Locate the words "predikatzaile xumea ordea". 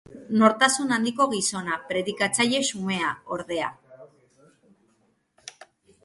1.91-3.69